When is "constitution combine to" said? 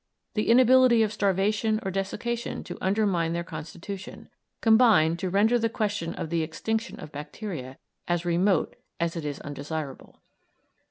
3.43-5.29